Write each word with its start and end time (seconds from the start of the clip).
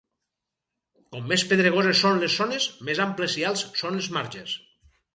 Com 1.15 1.29
més 1.33 1.43
pedregoses 1.51 2.03
són 2.07 2.23
les 2.25 2.39
zones, 2.41 2.67
més 2.91 3.05
amples 3.09 3.39
i 3.45 3.49
alts 3.53 3.67
són 3.85 4.03
els 4.03 4.13
marges. 4.21 4.61